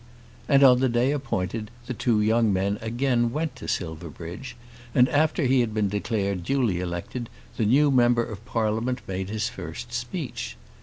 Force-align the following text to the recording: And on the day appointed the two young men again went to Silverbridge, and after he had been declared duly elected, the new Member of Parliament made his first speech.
And 0.49 0.63
on 0.63 0.79
the 0.79 0.89
day 0.89 1.11
appointed 1.11 1.69
the 1.85 1.93
two 1.93 2.21
young 2.23 2.51
men 2.51 2.79
again 2.81 3.31
went 3.31 3.55
to 3.57 3.67
Silverbridge, 3.67 4.55
and 4.95 5.07
after 5.09 5.43
he 5.45 5.59
had 5.59 5.75
been 5.75 5.89
declared 5.89 6.43
duly 6.43 6.79
elected, 6.79 7.29
the 7.55 7.65
new 7.67 7.91
Member 7.91 8.23
of 8.23 8.43
Parliament 8.43 9.01
made 9.07 9.29
his 9.29 9.47
first 9.47 9.93
speech. 9.93 10.57